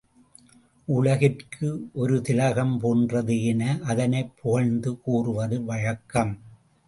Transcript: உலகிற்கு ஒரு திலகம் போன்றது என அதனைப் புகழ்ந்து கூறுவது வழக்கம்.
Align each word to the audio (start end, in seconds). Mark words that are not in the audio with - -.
உலகிற்கு 0.87 1.67
ஒரு 1.93 2.21
திலகம் 2.21 2.79
போன்றது 2.79 3.35
என 3.43 3.79
அதனைப் 3.83 4.33
புகழ்ந்து 4.41 5.01
கூறுவது 5.01 5.63
வழக்கம். 5.63 6.33